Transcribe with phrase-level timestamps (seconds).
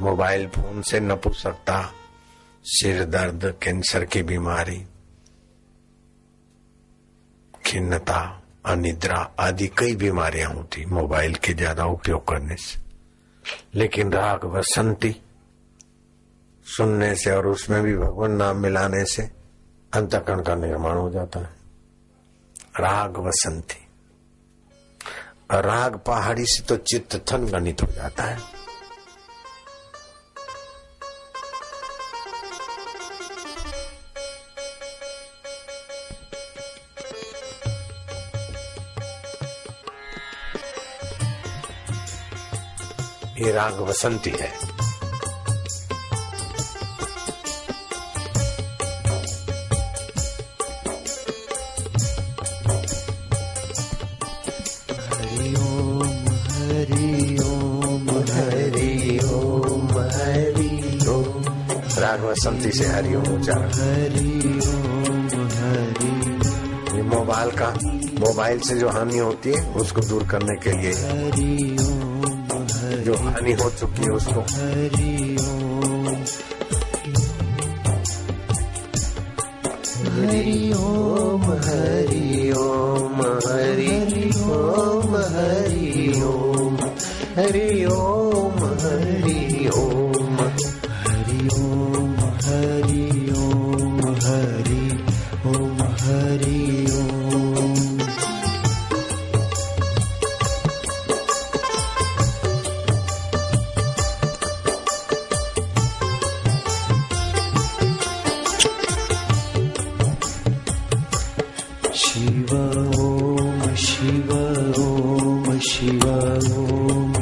[0.00, 1.80] Mobile phone से नपुसकता
[2.64, 4.84] सिर दर्द, कैंसर की बीमारी,
[7.66, 12.80] खिन्नता, अनिद्रा आदि कई बीमारियाँ होती मोबाइल के ज़्यादा उपयोग करने से।
[13.74, 15.14] लेकिन राग, वसंती
[16.66, 19.22] सुनने से और उसमें भी भगवान नाम मिलाने से
[19.92, 21.54] अंतकरण का निर्माण हो जाता है।
[22.80, 23.86] राग, वसंती।
[25.52, 28.55] राग पहाड़ी से तो चित्त थन गणित हो जाता है।
[43.38, 44.52] ये राग बसंती है।
[61.98, 63.70] राग बसंती से हरिओम उच्चारण।
[66.96, 67.70] ये मोबाइल का,
[68.20, 72.05] मोबाइल से जो हानि होती है, उसको दूर करने के लिए।
[73.06, 75.12] जो हानि हो चुकी है उसको हरि
[80.76, 83.92] ओम हरि ओम हरि
[84.40, 86.66] ओम हरि ओम
[87.36, 90.38] हरि ओम हरि ओम
[91.06, 93.04] हरि ओम हरि
[93.38, 94.55] ओम हरि
[111.96, 112.50] शिव
[113.00, 114.32] ओम शिव
[114.80, 117.12] ओम शिव ओम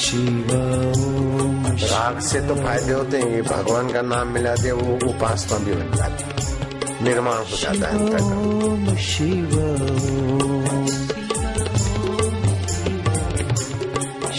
[0.00, 4.94] शिव ओम राग से तो फ़ायदे होते हैं ये भगवान का नाम मिला दे वो
[5.10, 8.00] उपासना भी बन जाती है निर्माण हो जाता है
[8.38, 10.86] ओम शिव ओम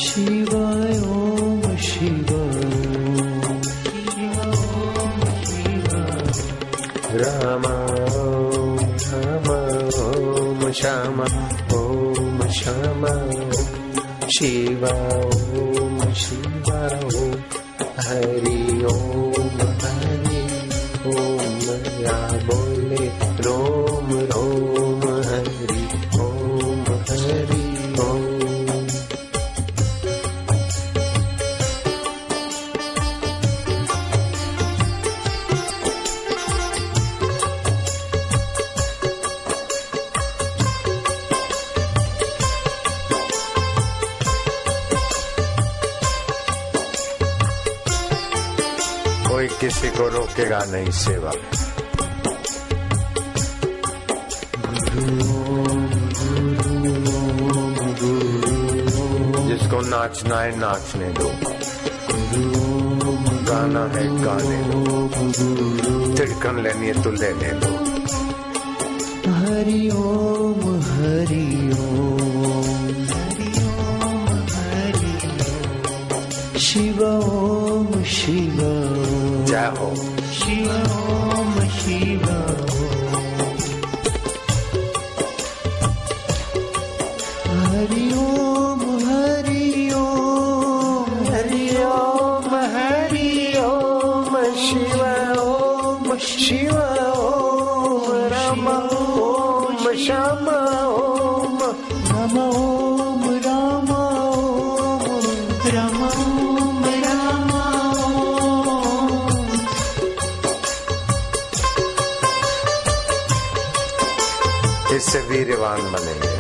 [0.04, 0.56] शिव
[1.14, 2.34] ओम शिव
[7.16, 7.83] राम
[10.84, 11.22] श्याम।
[11.74, 13.52] ॐ श्यामौ।
[14.28, 15.22] शिवा।
[15.62, 17.32] ॐ शिवौ।
[18.08, 20.44] हरि ॐ हरि।
[21.06, 22.73] ॐ
[49.44, 51.32] कोई किसी को रोकेगा नहीं सेवा।
[59.48, 61.30] जिसको नाचना है, नाचने दो।
[63.52, 65.08] गाना है, गाने दो।
[66.18, 67.74] तिड़कन लेनी है तो लेने दो।
[69.34, 71.43] हरि ओम, Hari
[79.64, 79.96] travel.
[80.40, 82.54] Shalom, shalom.
[87.48, 92.44] Hari Om, Hari Om, Hari Om,
[92.76, 98.04] Hari Om, Shiva Om, Shiva Om,
[98.34, 100.60] Rama Om, Shama
[100.92, 101.60] Om,
[102.12, 105.04] Rama Om, Rama Om,
[105.74, 106.33] Rama Om.
[114.96, 116.32] इससे वीरवान बनेंगे।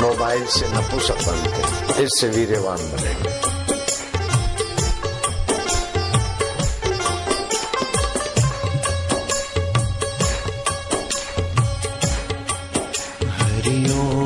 [0.00, 3.32] मोबाइल से नपुसक बनते इससे वीरवान बनेंगे।
[13.38, 14.19] हरि ओम